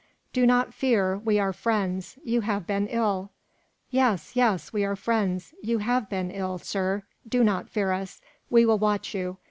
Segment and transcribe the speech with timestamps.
[0.33, 1.19] "Do not fear!
[1.19, 3.29] we are friends: you have been ill!"
[3.91, 4.73] "Yes, yes!
[4.73, 7.03] we are friends: you have been ill, sir.
[7.29, 8.19] Do not fear us;
[8.49, 9.37] we will watch you.